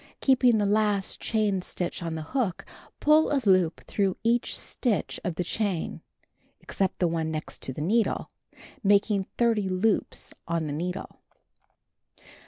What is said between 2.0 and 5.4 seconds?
on the hook, pull a loop through each stitch of